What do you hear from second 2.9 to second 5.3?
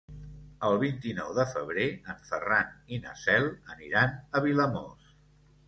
i na Cel aniran a Vilamòs.